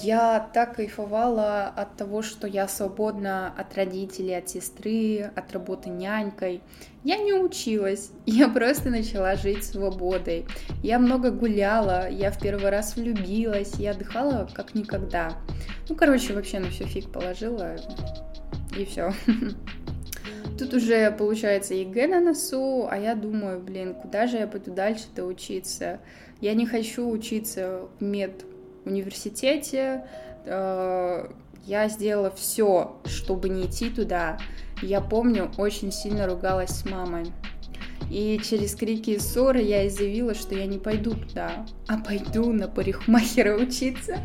Я 0.00 0.50
так 0.52 0.76
кайфовала 0.76 1.64
от 1.68 1.96
того, 1.96 2.22
что 2.22 2.46
я 2.46 2.68
свободна 2.68 3.52
от 3.56 3.74
родителей, 3.74 4.36
от 4.36 4.48
сестры, 4.48 5.30
от 5.34 5.52
работы 5.52 5.88
нянькой. 5.88 6.62
Я 7.04 7.18
не 7.18 7.32
училась, 7.32 8.10
я 8.26 8.48
просто 8.48 8.90
начала 8.90 9.34
жить 9.36 9.64
свободой. 9.64 10.46
Я 10.82 10.98
много 10.98 11.30
гуляла, 11.30 12.08
я 12.10 12.30
в 12.30 12.38
первый 12.38 12.70
раз 12.70 12.96
влюбилась, 12.96 13.74
я 13.74 13.92
отдыхала 13.92 14.48
как 14.52 14.74
никогда. 14.74 15.32
Ну, 15.88 15.96
короче, 15.96 16.34
вообще 16.34 16.58
на 16.58 16.70
все 16.70 16.84
фиг 16.84 17.10
положила, 17.10 17.76
и 18.76 18.84
все. 18.84 19.12
Тут 20.58 20.74
уже 20.74 21.10
получается 21.10 21.74
ЕГЭ 21.74 22.06
на 22.06 22.20
носу, 22.20 22.86
а 22.88 22.96
я 22.96 23.16
думаю, 23.16 23.60
блин, 23.60 23.94
куда 23.94 24.28
же 24.28 24.36
я 24.36 24.46
пойду 24.46 24.72
дальше-то 24.72 25.24
учиться? 25.24 25.98
Я 26.40 26.54
не 26.54 26.64
хочу 26.64 27.08
учиться 27.08 27.88
в 27.98 28.04
медуниверситете. 28.04 30.04
Э, 30.44 31.26
я 31.66 31.88
сделала 31.88 32.30
все, 32.30 33.00
чтобы 33.04 33.48
не 33.48 33.66
идти 33.66 33.90
туда. 33.90 34.38
Я 34.80 35.00
помню, 35.00 35.50
очень 35.56 35.90
сильно 35.90 36.26
ругалась 36.26 36.70
с 36.70 36.84
мамой. 36.84 37.32
И 38.10 38.38
через 38.44 38.74
крики 38.74 39.10
и 39.10 39.18
ссоры 39.18 39.60
я 39.60 39.84
и 39.84 39.88
заявила, 39.88 40.34
что 40.34 40.54
я 40.54 40.66
не 40.66 40.78
пойду 40.78 41.14
туда, 41.14 41.66
а 41.88 41.98
пойду 41.98 42.52
на 42.52 42.68
парикмахера 42.68 43.56
учиться. 43.56 44.18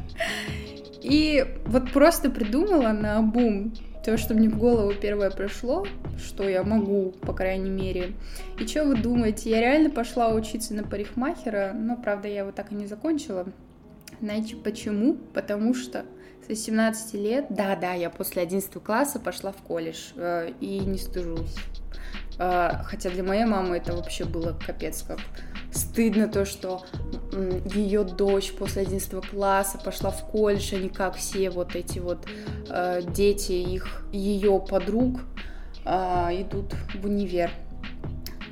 И 1.02 1.46
вот 1.66 1.92
просто 1.92 2.30
придумала 2.30 2.92
на 2.92 3.22
бум 3.22 3.74
то, 4.04 4.18
что 4.18 4.34
мне 4.34 4.50
в 4.50 4.58
голову 4.58 4.94
первое 4.94 5.30
пришло, 5.30 5.86
что 6.18 6.48
я 6.48 6.64
могу, 6.64 7.12
по 7.22 7.34
крайней 7.34 7.70
мере. 7.70 8.14
И 8.60 8.66
что 8.66 8.86
вы 8.86 8.96
думаете, 8.96 9.50
я 9.50 9.60
реально 9.60 9.90
пошла 9.90 10.34
учиться 10.34 10.74
на 10.74 10.84
парикмахера, 10.84 11.74
но, 11.74 11.98
правда, 11.98 12.28
я 12.28 12.40
его 12.40 12.52
так 12.52 12.72
и 12.72 12.76
не 12.76 12.88
закончила. 12.88 13.46
Знаете 14.22 14.56
почему? 14.56 15.16
Потому 15.34 15.74
что 15.74 16.06
с 16.46 16.50
18 16.50 17.14
лет, 17.16 17.46
да-да, 17.50 17.94
я 17.94 18.10
после 18.10 18.42
11 18.42 18.72
класса 18.82 19.20
пошла 19.20 19.52
в 19.52 19.58
колледж, 19.58 20.12
э, 20.16 20.52
и 20.60 20.80
не 20.80 20.98
стыжусь. 20.98 21.56
Э, 22.38 22.72
хотя 22.86 23.10
для 23.10 23.24
моей 23.24 23.46
мамы 23.46 23.78
это 23.78 23.96
вообще 23.96 24.26
было 24.26 24.58
капец 24.66 25.04
как 25.04 25.20
стыдно 25.72 26.28
то, 26.28 26.46
что 26.46 26.84
ее 27.32 28.04
дочь 28.04 28.52
после 28.54 28.84
11 28.84 29.30
класса 29.30 29.78
пошла 29.84 30.12
в 30.12 30.26
колледж, 30.28 30.74
не 30.76 30.90
как 30.90 31.16
все 31.16 31.50
вот 31.50 31.76
эти 31.76 32.00
вот 32.00 32.26
э, 32.70 33.02
дети 33.14 33.52
их, 33.52 34.04
ее 34.12 34.64
подруг 34.68 35.22
э, 35.86 35.92
идут 36.42 36.74
в 36.96 37.06
универ. 37.06 37.52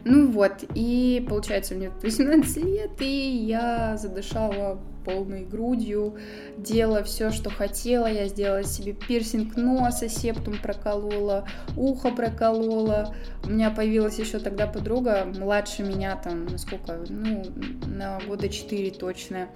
Ну 0.05 0.31
вот, 0.31 0.63
и 0.73 1.25
получается 1.27 1.75
мне 1.75 1.91
18 2.01 2.63
лет, 2.63 3.01
и 3.01 3.45
я 3.45 3.97
задышала 3.97 4.79
полной 5.07 5.45
грудью, 5.45 6.17
делала 6.57 7.03
все, 7.03 7.31
что 7.31 7.49
хотела. 7.49 8.07
Я 8.07 8.27
сделала 8.27 8.63
себе 8.63 8.93
пирсинг 8.93 9.55
носа, 9.55 10.09
септум 10.09 10.57
проколола, 10.61 11.47
ухо 11.77 12.11
проколола. 12.11 13.15
У 13.45 13.49
меня 13.49 13.71
появилась 13.71 14.19
еще 14.19 14.39
тогда 14.39 14.67
подруга, 14.67 15.25
младше 15.25 15.83
меня 15.83 16.17
там, 16.17 16.45
насколько, 16.45 16.99
ну, 17.07 17.43
на 17.85 18.19
года 18.27 18.49
4 18.49 18.91
точно. 18.91 19.47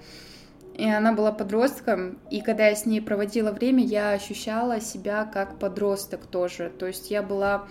И 0.74 0.88
она 0.88 1.12
была 1.12 1.32
подростком, 1.32 2.18
и 2.30 2.40
когда 2.40 2.68
я 2.68 2.74
с 2.74 2.86
ней 2.86 3.02
проводила 3.02 3.52
время, 3.52 3.84
я 3.84 4.12
ощущала 4.12 4.80
себя 4.80 5.26
как 5.26 5.58
подросток 5.58 6.26
тоже. 6.26 6.72
То 6.78 6.86
есть 6.86 7.10
я 7.10 7.22
была 7.22 7.68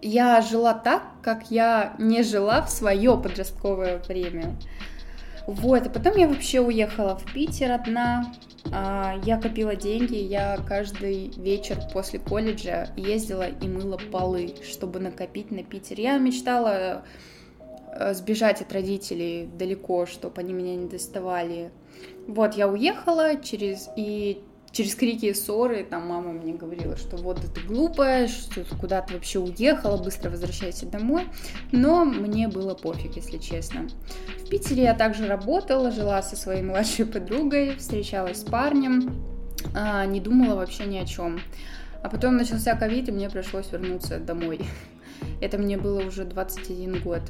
я 0.00 0.40
жила 0.42 0.74
так, 0.74 1.02
как 1.22 1.50
я 1.50 1.94
не 1.98 2.22
жила 2.22 2.62
в 2.62 2.70
свое 2.70 3.16
подростковое 3.16 3.98
время. 3.98 4.56
Вот, 5.48 5.86
и 5.86 5.88
потом 5.88 6.14
я 6.18 6.28
вообще 6.28 6.60
уехала 6.60 7.16
в 7.16 7.32
Питер 7.32 7.72
одна. 7.72 8.34
А, 8.70 9.18
я 9.24 9.40
копила 9.40 9.74
деньги, 9.74 10.16
я 10.16 10.58
каждый 10.68 11.30
вечер 11.38 11.78
после 11.90 12.18
колледжа 12.18 12.90
ездила 12.96 13.48
и 13.48 13.66
мыла 13.66 13.98
полы, 14.12 14.56
чтобы 14.62 15.00
накопить 15.00 15.50
на 15.50 15.62
Питер. 15.62 15.98
Я 15.98 16.18
мечтала 16.18 17.02
э, 17.94 18.12
сбежать 18.12 18.60
от 18.60 18.70
родителей 18.74 19.48
далеко, 19.58 20.04
чтобы 20.04 20.38
они 20.42 20.52
меня 20.52 20.76
не 20.76 20.86
доставали. 20.86 21.70
Вот, 22.26 22.52
я 22.52 22.68
уехала 22.68 23.36
через 23.36 23.88
и 23.96 24.42
через 24.78 24.94
крики 24.94 25.26
и 25.26 25.34
ссоры, 25.34 25.82
там 25.82 26.06
мама 26.06 26.30
мне 26.30 26.54
говорила, 26.54 26.96
что 26.96 27.16
вот 27.16 27.40
ты 27.40 27.60
глупая, 27.62 28.28
что 28.28 28.64
куда 28.80 29.02
ты 29.02 29.14
вообще 29.14 29.40
уехала, 29.40 30.00
быстро 30.00 30.30
возвращайся 30.30 30.86
домой. 30.86 31.24
Но 31.72 32.04
мне 32.04 32.46
было 32.46 32.74
пофиг, 32.74 33.16
если 33.16 33.38
честно. 33.38 33.88
В 34.38 34.48
Питере 34.48 34.84
я 34.84 34.94
также 34.94 35.26
работала, 35.26 35.90
жила 35.90 36.22
со 36.22 36.36
своей 36.36 36.62
младшей 36.62 37.06
подругой, 37.06 37.74
встречалась 37.74 38.42
с 38.42 38.44
парнем, 38.44 39.20
а, 39.74 40.06
не 40.06 40.20
думала 40.20 40.54
вообще 40.54 40.84
ни 40.84 40.98
о 40.98 41.04
чем. 41.04 41.40
А 42.04 42.08
потом 42.08 42.36
начался 42.36 42.76
ковид, 42.76 43.08
и 43.08 43.12
мне 43.12 43.28
пришлось 43.28 43.72
вернуться 43.72 44.20
домой. 44.20 44.60
Это 45.40 45.58
мне 45.58 45.76
было 45.76 46.06
уже 46.06 46.24
21 46.24 47.02
год. 47.02 47.22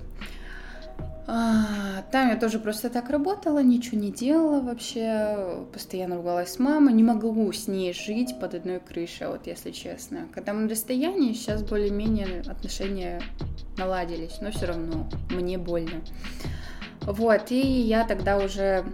А, 1.30 2.04
там 2.10 2.30
я 2.30 2.36
тоже 2.36 2.58
просто 2.58 2.88
так 2.88 3.10
работала, 3.10 3.62
ничего 3.62 4.00
не 4.00 4.10
делала 4.10 4.62
вообще, 4.62 5.66
постоянно 5.74 6.16
ругалась 6.16 6.54
с 6.54 6.58
мамой, 6.58 6.94
не 6.94 7.02
могу 7.02 7.52
с 7.52 7.68
ней 7.68 7.92
жить 7.92 8.40
под 8.40 8.54
одной 8.54 8.80
крышей, 8.80 9.26
вот 9.26 9.46
если 9.46 9.70
честно. 9.70 10.26
Когда 10.34 10.54
мы 10.54 10.62
на 10.62 10.70
расстоянии, 10.70 11.34
сейчас 11.34 11.62
более-менее 11.62 12.40
отношения 12.46 13.20
наладились, 13.76 14.38
но 14.40 14.50
все 14.50 14.68
равно 14.68 15.06
мне 15.28 15.58
больно. 15.58 16.00
Вот, 17.02 17.50
и 17.50 17.60
я 17.60 18.06
тогда 18.06 18.38
уже 18.38 18.86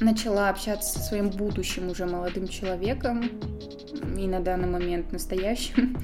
начала 0.00 0.48
общаться 0.48 0.98
со 0.98 1.04
своим 1.04 1.30
будущим 1.30 1.88
уже 1.88 2.04
молодым 2.04 2.48
человеком, 2.48 3.30
и 4.18 4.26
на 4.26 4.40
данный 4.40 4.68
момент 4.68 5.12
настоящим, 5.12 5.96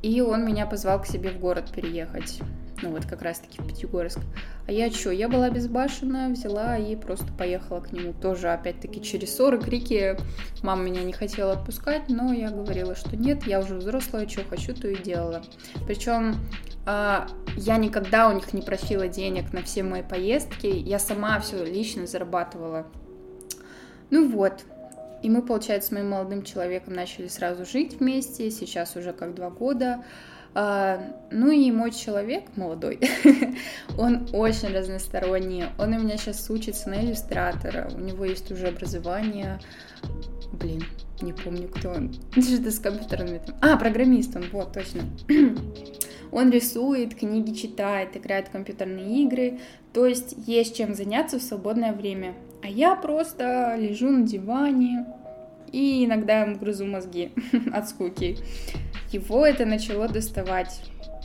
и 0.00 0.22
он 0.22 0.46
меня 0.46 0.64
позвал 0.64 1.02
к 1.02 1.06
себе 1.06 1.32
в 1.32 1.38
город 1.38 1.70
переехать 1.70 2.40
ну 2.82 2.90
вот 2.90 3.06
как 3.06 3.22
раз-таки 3.22 3.60
в 3.60 3.66
Пятигорск. 3.66 4.18
А 4.66 4.72
я 4.72 4.90
что, 4.90 5.10
я 5.10 5.28
была 5.28 5.50
безбашенная, 5.50 6.28
взяла 6.28 6.76
и 6.76 6.96
просто 6.96 7.26
поехала 7.32 7.80
к 7.80 7.92
нему. 7.92 8.12
Тоже, 8.12 8.48
опять-таки, 8.48 9.02
через 9.02 9.34
ссоры, 9.34 9.60
крики. 9.60 10.16
Мама 10.62 10.82
меня 10.82 11.02
не 11.02 11.12
хотела 11.12 11.52
отпускать, 11.52 12.08
но 12.08 12.32
я 12.32 12.50
говорила, 12.50 12.94
что 12.94 13.16
нет, 13.16 13.46
я 13.46 13.60
уже 13.60 13.76
взрослая, 13.76 14.28
что 14.28 14.44
хочу, 14.44 14.74
то 14.74 14.88
и 14.88 14.96
делала. 14.96 15.42
Причем 15.86 16.36
а, 16.84 17.26
я 17.56 17.76
никогда 17.76 18.28
у 18.28 18.32
них 18.32 18.52
не 18.52 18.62
просила 18.62 19.08
денег 19.08 19.52
на 19.52 19.62
все 19.62 19.82
мои 19.82 20.02
поездки, 20.02 20.66
я 20.66 20.98
сама 20.98 21.40
все 21.40 21.64
лично 21.64 22.06
зарабатывала. 22.06 22.86
Ну 24.10 24.28
вот, 24.28 24.64
и 25.22 25.30
мы, 25.30 25.42
получается, 25.42 25.88
с 25.88 25.92
моим 25.92 26.10
молодым 26.10 26.42
человеком 26.42 26.94
начали 26.94 27.26
сразу 27.26 27.64
жить 27.64 27.98
вместе, 27.98 28.50
сейчас 28.50 28.94
уже 28.96 29.12
как 29.12 29.34
два 29.34 29.50
года. 29.50 30.04
А, 30.54 31.00
ну 31.30 31.50
и 31.50 31.70
мой 31.70 31.90
человек 31.90 32.44
молодой, 32.56 33.00
он 33.98 34.26
очень 34.32 34.68
разносторонний. 34.68 35.64
Он 35.78 35.92
у 35.92 35.98
меня 36.00 36.16
сейчас 36.16 36.48
учится 36.50 36.88
на 36.88 37.04
иллюстратора, 37.04 37.90
у 37.94 37.98
него 37.98 38.24
есть 38.24 38.50
уже 38.50 38.68
образование. 38.68 39.60
Блин, 40.52 40.82
не 41.20 41.32
помню, 41.32 41.68
кто 41.68 41.90
он. 41.90 42.14
Что-то 42.32 42.70
с 42.70 42.78
компьютерными. 42.78 43.40
А, 43.60 43.76
программист 43.76 44.34
он, 44.36 44.44
вот, 44.52 44.72
точно. 44.72 45.02
Он 46.32 46.50
рисует, 46.50 47.14
книги 47.14 47.52
читает, 47.54 48.16
играет 48.16 48.48
в 48.48 48.50
компьютерные 48.50 49.22
игры, 49.22 49.60
то 49.92 50.04
есть 50.06 50.34
есть 50.46 50.76
чем 50.76 50.92
заняться 50.94 51.38
в 51.38 51.42
свободное 51.42 51.92
время. 51.92 52.34
А 52.62 52.66
я 52.66 52.96
просто 52.96 53.76
лежу 53.78 54.10
на 54.10 54.26
диване 54.26 55.06
и 55.72 56.04
иногда 56.04 56.40
ему 56.40 56.56
грызу 56.56 56.84
мозги 56.84 57.30
от 57.72 57.88
скуки 57.88 58.36
его 59.16 59.46
это 59.46 59.64
начало 59.66 60.08
доставать 60.08 60.80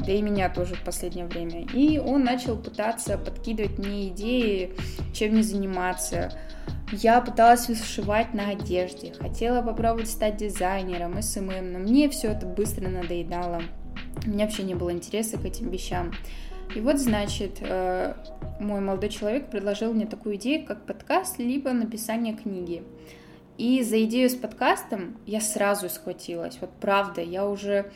да 0.05 0.11
и 0.11 0.21
меня 0.21 0.49
тоже 0.49 0.75
в 0.75 0.83
последнее 0.83 1.25
время. 1.25 1.65
И 1.73 1.99
он 1.99 2.23
начал 2.23 2.57
пытаться 2.57 3.17
подкидывать 3.17 3.77
мне 3.77 4.09
идеи, 4.09 4.73
чем 5.13 5.33
мне 5.33 5.43
заниматься. 5.43 6.31
Я 6.91 7.21
пыталась 7.21 7.67
вышивать 7.67 8.33
на 8.33 8.49
одежде, 8.49 9.13
хотела 9.13 9.61
попробовать 9.61 10.09
стать 10.09 10.37
дизайнером, 10.37 11.21
SMM, 11.21 11.71
но 11.71 11.79
мне 11.79 12.09
все 12.09 12.29
это 12.29 12.45
быстро 12.45 12.89
надоедало. 12.89 13.61
У 14.25 14.29
меня 14.29 14.45
вообще 14.45 14.63
не 14.63 14.75
было 14.75 14.91
интереса 14.91 15.37
к 15.37 15.45
этим 15.45 15.69
вещам. 15.69 16.11
И 16.75 16.79
вот, 16.79 16.99
значит, 16.99 17.57
э, 17.61 18.13
мой 18.59 18.79
молодой 18.81 19.09
человек 19.09 19.49
предложил 19.49 19.93
мне 19.93 20.05
такую 20.05 20.35
идею, 20.35 20.65
как 20.65 20.85
подкаст, 20.85 21.37
либо 21.37 21.71
написание 21.71 22.33
книги. 22.33 22.83
И 23.61 23.83
за 23.83 24.03
идею 24.05 24.27
с 24.27 24.33
подкастом 24.33 25.17
я 25.27 25.39
сразу 25.39 25.87
схватилась. 25.87 26.57
Вот 26.59 26.71
правда, 26.81 27.21
я 27.21 27.45
уже 27.45 27.91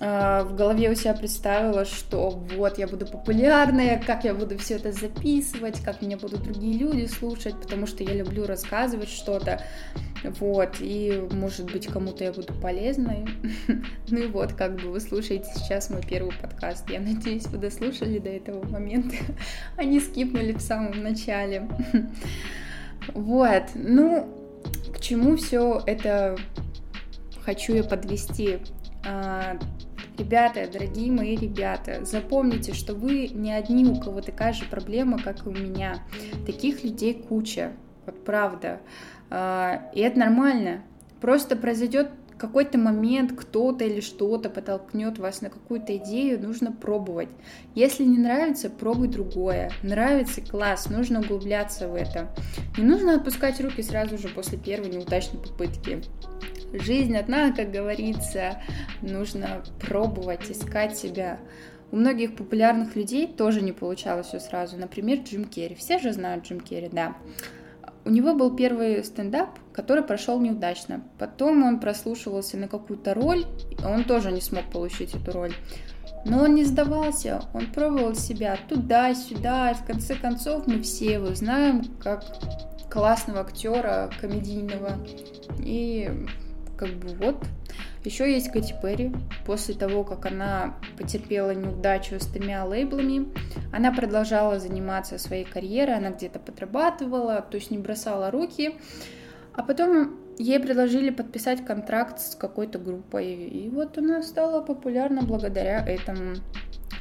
э, 0.00 0.42
в 0.42 0.56
голове 0.56 0.90
у 0.90 0.96
себя 0.96 1.14
представила, 1.14 1.84
что 1.84 2.30
вот 2.56 2.76
я 2.76 2.88
буду 2.88 3.06
популярная, 3.06 4.02
как 4.04 4.24
я 4.24 4.34
буду 4.34 4.58
все 4.58 4.74
это 4.74 4.90
записывать, 4.90 5.78
как 5.78 6.02
меня 6.02 6.16
будут 6.16 6.42
другие 6.42 6.76
люди 6.76 7.06
слушать, 7.06 7.54
потому 7.62 7.86
что 7.86 8.02
я 8.02 8.14
люблю 8.14 8.46
рассказывать 8.46 9.10
что-то. 9.10 9.62
Вот, 10.24 10.78
и 10.80 11.24
может 11.30 11.70
быть 11.70 11.86
кому-то 11.86 12.24
я 12.24 12.32
буду 12.32 12.52
полезной. 12.54 13.28
ну 14.08 14.18
и 14.18 14.26
вот, 14.26 14.54
как 14.54 14.74
бы 14.74 14.90
вы 14.90 14.98
слушаете 14.98 15.46
сейчас 15.54 15.88
мой 15.90 16.02
первый 16.02 16.32
подкаст. 16.32 16.90
Я 16.90 16.98
надеюсь, 16.98 17.46
вы 17.46 17.58
дослушали 17.58 18.18
до 18.18 18.30
этого 18.30 18.66
момента, 18.66 19.14
не 19.80 20.00
скипнули 20.00 20.50
в 20.50 20.60
самом 20.60 21.00
начале. 21.00 21.68
вот, 23.14 23.62
ну, 23.74 24.39
к 24.92 25.00
чему 25.00 25.36
все 25.36 25.82
это 25.86 26.36
хочу 27.42 27.74
я 27.74 27.84
подвести? 27.84 28.58
А, 29.04 29.58
ребята, 30.18 30.68
дорогие 30.70 31.10
мои 31.10 31.36
ребята, 31.36 32.04
запомните, 32.04 32.74
что 32.74 32.94
вы 32.94 33.28
не 33.28 33.52
одни, 33.52 33.84
у 33.86 34.00
кого 34.00 34.20
такая 34.20 34.52
же 34.52 34.64
проблема, 34.66 35.18
как 35.18 35.46
и 35.46 35.48
у 35.48 35.52
меня. 35.52 36.02
Таких 36.46 36.84
людей 36.84 37.14
куча, 37.14 37.72
вот 38.06 38.24
правда. 38.24 38.80
А, 39.30 39.90
и 39.94 40.00
это 40.00 40.18
нормально. 40.18 40.82
Просто 41.20 41.56
произойдет 41.56 42.10
какой-то 42.40 42.78
момент 42.78 43.32
кто-то 43.36 43.84
или 43.84 44.00
что-то 44.00 44.48
подтолкнет 44.48 45.18
вас 45.18 45.42
на 45.42 45.50
какую-то 45.50 45.94
идею, 45.98 46.40
нужно 46.40 46.72
пробовать. 46.72 47.28
Если 47.74 48.02
не 48.02 48.16
нравится, 48.16 48.70
пробуй 48.70 49.08
другое. 49.08 49.70
Нравится, 49.82 50.40
класс, 50.40 50.88
нужно 50.88 51.20
углубляться 51.20 51.86
в 51.86 51.94
это. 51.94 52.34
Не 52.78 52.84
нужно 52.84 53.16
отпускать 53.16 53.60
руки 53.60 53.82
сразу 53.82 54.16
же 54.16 54.28
после 54.28 54.56
первой 54.56 54.88
неудачной 54.88 55.38
попытки. 55.38 56.02
Жизнь 56.72 57.14
одна, 57.14 57.52
как 57.52 57.72
говорится, 57.72 58.62
нужно 59.02 59.62
пробовать, 59.78 60.50
искать 60.50 60.96
себя. 60.96 61.38
У 61.92 61.96
многих 61.96 62.36
популярных 62.36 62.96
людей 62.96 63.26
тоже 63.26 63.60
не 63.60 63.72
получалось 63.72 64.28
все 64.28 64.40
сразу. 64.40 64.78
Например, 64.78 65.18
Джим 65.18 65.44
Керри. 65.44 65.74
Все 65.74 65.98
же 65.98 66.12
знают 66.12 66.46
Джим 66.46 66.60
Керри, 66.60 66.88
да. 66.90 67.16
У 68.04 68.10
него 68.10 68.34
был 68.34 68.56
первый 68.56 69.04
стендап, 69.04 69.58
который 69.72 70.02
прошел 70.02 70.40
неудачно. 70.40 71.02
Потом 71.18 71.62
он 71.62 71.80
прослушивался 71.80 72.56
на 72.56 72.66
какую-то 72.66 73.14
роль, 73.14 73.44
он 73.84 74.04
тоже 74.04 74.32
не 74.32 74.40
смог 74.40 74.70
получить 74.70 75.14
эту 75.14 75.32
роль. 75.32 75.52
Но 76.24 76.42
он 76.44 76.54
не 76.54 76.64
сдавался, 76.64 77.42
он 77.54 77.66
пробовал 77.72 78.14
себя 78.14 78.58
туда-сюда, 78.68 79.70
и 79.70 79.74
в 79.74 79.84
конце 79.84 80.14
концов 80.14 80.66
мы 80.66 80.82
все 80.82 81.14
его 81.14 81.34
знаем 81.34 81.84
как 82.02 82.24
классного 82.90 83.40
актера, 83.40 84.10
комедийного. 84.20 84.98
И 85.58 86.10
как 86.76 86.90
бы 86.94 87.08
вот. 87.14 87.36
Еще 88.04 88.32
есть 88.32 88.50
Кэти 88.50 88.74
Перри. 88.80 89.12
После 89.44 89.74
того, 89.74 90.04
как 90.04 90.26
она 90.26 90.74
потерпела 90.96 91.50
неудачу 91.50 92.18
с 92.18 92.26
тремя 92.26 92.64
лейблами, 92.64 93.28
она 93.72 93.92
продолжала 93.92 94.58
заниматься 94.58 95.18
своей 95.18 95.44
карьерой, 95.44 95.96
она 95.96 96.10
где-то 96.10 96.38
подрабатывала, 96.38 97.42
то 97.42 97.56
есть 97.56 97.70
не 97.70 97.78
бросала 97.78 98.30
руки. 98.30 98.76
А 99.54 99.62
потом 99.62 100.16
ей 100.38 100.58
предложили 100.58 101.10
подписать 101.10 101.64
контракт 101.64 102.20
с 102.20 102.34
какой-то 102.34 102.78
группой, 102.78 103.34
и 103.34 103.68
вот 103.68 103.98
она 103.98 104.22
стала 104.22 104.62
популярна 104.62 105.22
благодаря 105.22 105.84
этому. 105.86 106.36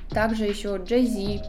Также 0.10 0.46
еще 0.46 0.82
Джей 0.84 1.06
Зи, 1.06 1.42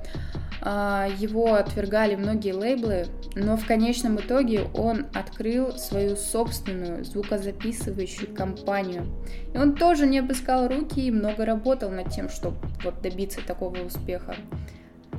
его 0.62 1.54
отвергали 1.54 2.16
многие 2.16 2.52
лейблы, 2.52 3.06
но 3.34 3.56
в 3.56 3.66
конечном 3.66 4.16
итоге 4.16 4.64
он 4.74 5.06
открыл 5.14 5.72
свою 5.78 6.16
собственную 6.16 7.04
звукозаписывающую 7.04 8.34
компанию. 8.34 9.06
И 9.54 9.58
он 9.58 9.74
тоже 9.74 10.06
не 10.06 10.18
опускал 10.18 10.68
руки 10.68 11.06
и 11.06 11.10
много 11.10 11.44
работал 11.44 11.90
над 11.90 12.10
тем, 12.10 12.28
чтобы 12.28 12.56
вот 12.84 13.00
добиться 13.00 13.40
такого 13.46 13.78
успеха. 13.78 14.36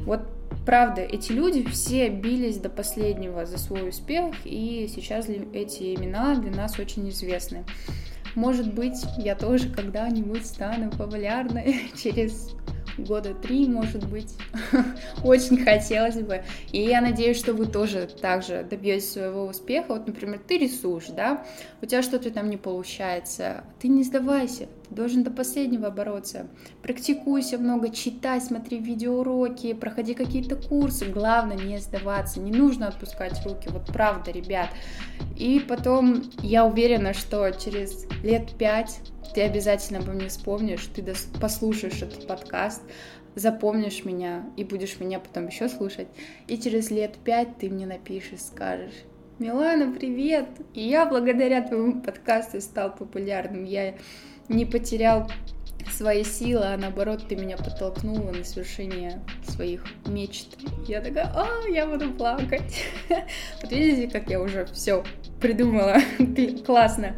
Вот 0.06 0.22
правда, 0.66 1.02
эти 1.02 1.32
люди 1.32 1.68
все 1.68 2.10
бились 2.10 2.58
до 2.58 2.70
последнего 2.70 3.46
за 3.46 3.58
свой 3.58 3.90
успех, 3.90 4.36
и 4.46 4.90
сейчас 4.94 5.28
эти 5.28 5.96
имена 5.96 6.36
для 6.36 6.52
нас 6.52 6.78
очень 6.80 7.10
известны. 7.10 7.66
Может 8.36 8.74
быть, 8.74 9.04
я 9.18 9.36
тоже 9.36 9.70
когда-нибудь 9.70 10.46
стану 10.46 10.90
популярной 10.92 11.92
через 12.02 12.52
года 12.98 13.34
три, 13.34 13.68
может 13.68 14.08
быть. 14.08 14.34
Очень 15.24 15.64
хотелось 15.64 16.20
бы. 16.20 16.44
И 16.72 16.82
я 16.82 17.02
надеюсь, 17.02 17.38
что 17.38 17.54
вы 17.54 17.66
тоже 17.66 18.08
также 18.22 18.66
добьетесь 18.70 19.12
своего 19.12 19.46
успеха. 19.46 19.94
Вот, 19.94 20.08
например, 20.08 20.40
ты 20.46 20.58
рисуешь, 20.58 21.08
да, 21.08 21.46
у 21.82 21.86
тебя 21.86 22.02
что-то 22.02 22.32
там 22.32 22.50
не 22.50 22.58
получается. 22.58 23.64
Ты 23.80 23.88
не 23.88 24.04
сдавайся, 24.04 24.68
ты 24.90 24.96
должен 24.96 25.24
до 25.24 25.32
последнего 25.32 25.90
бороться. 25.90 26.48
Практикуйся 26.82 27.58
много, 27.58 27.90
читай, 27.90 28.42
смотри 28.42 28.80
видеоуроки, 28.80 29.74
проходи 29.74 30.14
какие-то 30.14 30.56
курсы. 30.56 31.06
Главное 31.06 31.58
не 31.58 31.78
сдаваться, 31.78 32.40
не 32.40 32.52
нужно 32.52 32.88
отпускать 32.88 33.42
руки. 33.46 33.70
Вот 33.70 33.88
правда, 33.88 34.32
ребят. 34.32 34.70
И 35.38 35.60
потом 35.60 36.24
я 36.42 36.66
уверена, 36.66 37.14
что 37.14 37.50
через 37.52 38.06
лет 38.24 38.52
пять 38.58 39.00
ты 39.34 39.42
обязательно 39.42 40.00
обо 40.00 40.12
мне 40.12 40.28
вспомнишь, 40.28 40.88
ты 40.94 41.04
послушаешь 41.40 42.02
этот 42.02 42.28
подкаст, 42.28 42.82
запомнишь 43.36 44.04
меня 44.04 44.46
и 44.58 44.64
будешь 44.64 45.00
меня 45.00 45.20
потом 45.20 45.48
еще 45.48 45.70
слушать. 45.70 46.08
И 46.48 46.58
через 46.58 46.92
лет 46.92 47.16
пять 47.24 47.58
ты 47.58 47.70
мне 47.70 47.86
напишешь, 47.86 48.42
скажешь, 48.42 49.06
Милана, 49.40 49.92
привет! 49.92 50.46
И 50.76 50.88
я 50.88 51.06
благодаря 51.08 51.64
твоему 51.64 52.02
подкасту 52.02 52.62
стал 52.62 52.94
популярным. 52.94 53.64
Я 53.64 53.96
не 54.50 54.66
потерял 54.66 55.32
свои 55.90 56.24
силы, 56.24 56.66
а 56.66 56.78
наоборот 56.78 57.28
ты 57.28 57.36
меня 57.36 57.58
подтолкнула 57.58 58.32
на 58.32 58.44
свершение 58.44 59.20
своих 59.48 59.84
мечт. 60.06 60.58
Я 60.88 61.02
такая, 61.02 61.32
а, 61.36 61.68
я 61.70 61.88
буду 61.88 62.12
плакать. 62.12 62.84
Вот 63.62 63.72
видите, 63.72 64.12
как 64.12 64.30
я 64.30 64.40
уже 64.40 64.66
все 64.66 65.04
придумала. 65.40 65.98
Классно. 66.66 67.16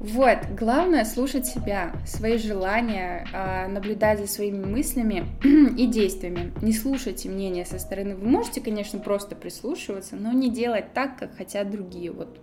Вот, 0.00 0.38
главное 0.58 1.04
слушать 1.04 1.46
себя, 1.46 1.92
свои 2.06 2.38
желания, 2.38 3.26
а, 3.34 3.68
наблюдать 3.68 4.18
за 4.18 4.26
своими 4.26 4.64
мыслями 4.64 5.26
и 5.76 5.86
действиями. 5.86 6.54
Не 6.62 6.72
слушайте 6.72 7.28
мнения 7.28 7.66
со 7.66 7.78
стороны. 7.78 8.16
Вы 8.16 8.26
можете, 8.26 8.62
конечно, 8.62 8.98
просто 8.98 9.36
прислушиваться, 9.36 10.16
но 10.16 10.32
не 10.32 10.50
делать 10.50 10.94
так, 10.94 11.18
как 11.18 11.36
хотят 11.36 11.70
другие. 11.70 12.12
Вот 12.12 12.40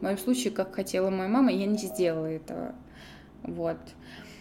в 0.00 0.02
моем 0.02 0.18
случае, 0.18 0.52
как 0.52 0.74
хотела 0.74 1.08
моя 1.08 1.30
мама, 1.30 1.50
я 1.50 1.64
не 1.64 1.78
сделала 1.78 2.26
этого. 2.26 2.74
Вот. 3.42 3.78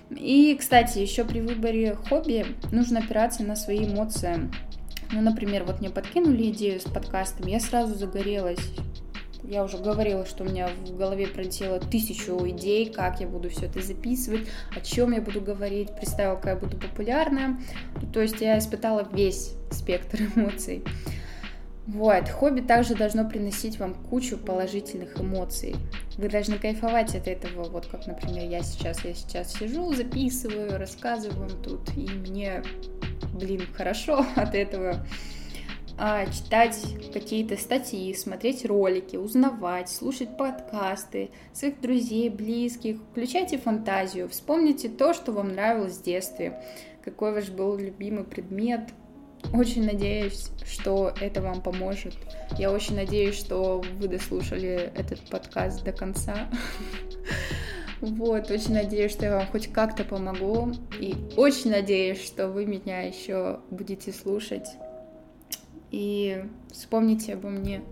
И, 0.10 0.54
кстати, 0.60 1.00
еще 1.00 1.24
при 1.24 1.40
выборе 1.40 1.96
хобби 1.96 2.46
нужно 2.74 3.00
опираться 3.00 3.44
на 3.44 3.56
свои 3.56 3.86
эмоции. 3.86 4.52
Ну, 5.14 5.22
например, 5.22 5.64
вот 5.64 5.80
мне 5.80 5.90
подкинули 5.90 6.52
идею 6.52 6.82
с 6.82 6.84
подкастом, 6.84 7.48
я 7.48 7.62
сразу 7.62 7.96
загорелась, 7.96 8.60
я 9.44 9.64
уже 9.64 9.78
говорила, 9.78 10.26
что 10.26 10.44
у 10.44 10.48
меня 10.48 10.70
в 10.86 10.98
голове 10.98 11.28
пролетело 11.28 11.80
тысячу 11.80 12.48
идей, 12.50 12.92
как 12.92 13.20
я 13.20 13.28
буду 13.28 13.50
все 13.50 13.66
это 13.66 13.82
записывать, 13.82 14.48
о 14.76 14.82
чем 14.82 15.12
я 15.12 15.22
буду 15.22 15.42
говорить, 15.42 15.96
представила, 15.96 16.36
какая 16.36 16.56
буду 16.56 16.78
популярная. 16.78 17.58
То 18.14 18.22
есть 18.22 18.42
я 18.42 18.58
испытала 18.58 19.08
весь 19.12 19.54
спектр 19.72 20.22
эмоций. 20.36 20.84
Вот, 21.88 22.30
хобби 22.30 22.62
также 22.62 22.96
должно 22.96 23.28
приносить 23.28 23.80
вам 23.80 23.96
кучу 23.96 24.38
положительных 24.38 25.20
эмоций. 25.20 25.76
Вы 26.18 26.30
должны 26.30 26.58
кайфовать 26.58 27.16
от 27.16 27.28
этого, 27.28 27.64
вот 27.64 27.88
как, 27.88 28.06
например, 28.06 28.48
я 28.48 28.62
сейчас, 28.62 29.04
я 29.04 29.14
сейчас 29.16 29.54
сижу, 29.54 29.92
записываю, 29.94 30.78
рассказываю 30.78 31.40
вам 31.40 31.62
тут, 31.64 31.90
и 31.98 32.08
мне, 32.08 32.64
блин, 33.34 33.64
хорошо 33.74 34.26
от 34.36 34.54
этого 34.54 35.04
читать 36.34 36.78
какие-то 37.14 37.58
статьи, 37.58 38.14
смотреть 38.14 38.66
ролики, 38.66 39.16
узнавать, 39.16 39.90
слушать 39.90 40.38
подкасты 40.38 41.30
своих 41.54 41.80
друзей, 41.82 42.30
близких. 42.30 42.98
Включайте 43.12 43.58
фантазию, 43.58 44.30
вспомните 44.30 44.90
то, 44.90 45.14
что 45.14 45.32
вам 45.32 45.54
нравилось 45.54 45.98
в 45.98 46.04
детстве, 46.04 46.62
какой 47.04 47.34
ваш 47.34 47.50
был 47.50 47.78
любимый 47.78 48.24
предмет. 48.24 48.90
Очень 49.54 49.86
надеюсь, 49.86 50.50
что 50.66 51.14
это 51.20 51.42
вам 51.42 51.62
поможет. 51.62 52.16
Я 52.58 52.72
очень 52.72 52.96
надеюсь, 52.96 53.36
что 53.36 53.84
вы 54.00 54.08
дослушали 54.08 54.92
этот 54.96 55.20
подкаст 55.30 55.84
до 55.84 55.92
конца. 55.92 56.50
Вот, 58.02 58.50
очень 58.50 58.74
надеюсь, 58.74 59.12
что 59.12 59.26
я 59.26 59.36
вам 59.38 59.46
хоть 59.46 59.68
как-то 59.68 60.04
помогу. 60.04 60.72
И 61.00 61.14
очень 61.38 61.70
надеюсь, 61.70 62.20
что 62.26 62.48
вы 62.48 62.66
меня 62.66 63.02
еще 63.02 63.60
будете 63.70 64.12
слушать. 64.12 64.68
И 65.92 66.46
вспомните 66.72 67.34
обо 67.34 67.50
мне. 67.50 67.84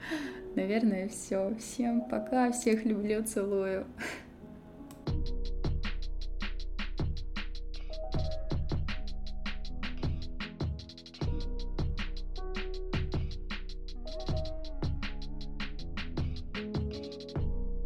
Наверное, 0.54 1.08
все. 1.08 1.54
Всем 1.58 2.02
пока, 2.08 2.52
всех 2.52 2.84
люблю, 2.84 3.22
целую. 3.24 3.86